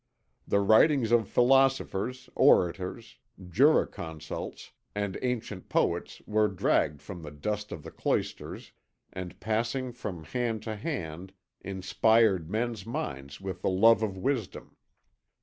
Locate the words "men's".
12.49-12.83